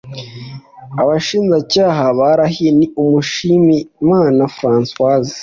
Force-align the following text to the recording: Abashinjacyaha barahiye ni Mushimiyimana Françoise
Abashinjacyaha 1.01 2.05
barahiye 2.19 2.71
ni 2.77 2.87
Mushimiyimana 3.09 4.41
Françoise 4.55 5.35